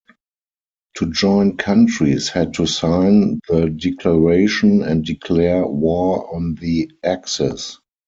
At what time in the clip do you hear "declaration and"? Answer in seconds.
3.69-5.05